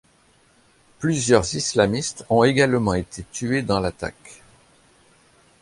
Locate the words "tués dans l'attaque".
3.31-4.41